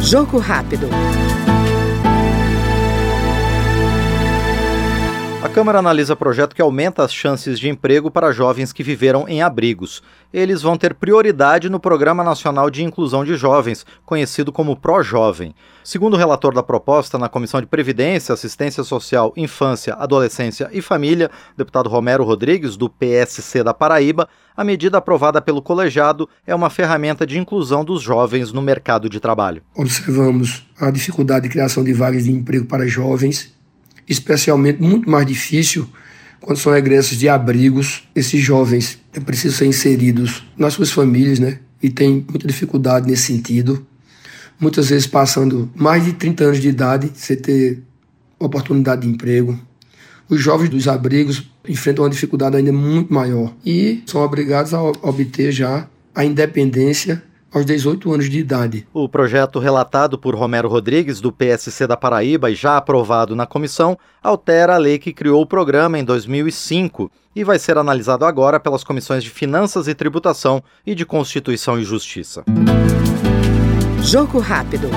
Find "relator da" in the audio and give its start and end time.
16.16-16.60